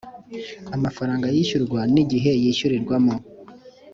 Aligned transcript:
amafaranga 0.75 1.25
yishyurwa 1.35 1.79
n 1.93 1.95
igihe 2.03 2.31
yishyurirwamo 2.43 3.15